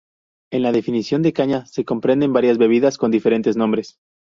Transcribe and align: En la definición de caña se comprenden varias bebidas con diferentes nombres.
En 0.51 0.63
la 0.63 0.71
definición 0.71 1.21
de 1.21 1.31
caña 1.31 1.67
se 1.67 1.85
comprenden 1.85 2.33
varias 2.33 2.57
bebidas 2.57 2.97
con 2.97 3.11
diferentes 3.11 3.55
nombres. 3.55 3.99